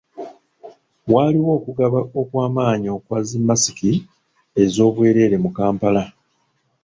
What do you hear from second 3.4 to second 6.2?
masiki ez'obwereere mu kampala.